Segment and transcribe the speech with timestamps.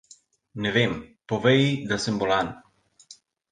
[0.65, 0.95] Ne vem.
[1.33, 2.53] Povej ji, da sem bolan.